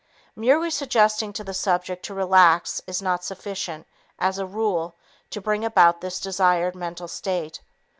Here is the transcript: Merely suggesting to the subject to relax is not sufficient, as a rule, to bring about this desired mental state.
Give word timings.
Merely 0.35 0.71
suggesting 0.71 1.31
to 1.33 1.43
the 1.43 1.53
subject 1.53 2.03
to 2.05 2.15
relax 2.15 2.81
is 2.87 3.03
not 3.03 3.23
sufficient, 3.23 3.85
as 4.17 4.39
a 4.39 4.47
rule, 4.47 4.95
to 5.29 5.39
bring 5.39 5.63
about 5.63 6.01
this 6.01 6.19
desired 6.19 6.75
mental 6.75 7.07
state. 7.07 7.61